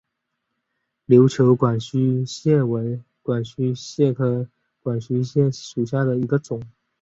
[1.05, 4.49] 琉球管须蟹为管须蟹科
[4.81, 6.59] 管须蟹属下的一个种。